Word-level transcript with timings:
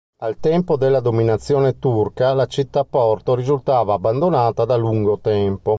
Al 0.23 0.39
tempo 0.39 0.77
della 0.77 0.99
dominazione 0.99 1.77
turca 1.77 2.33
la 2.33 2.47
città-porto 2.47 3.35
risultava 3.35 3.93
abbandonata 3.93 4.65
da 4.65 4.75
lungo 4.75 5.19
tempo. 5.19 5.69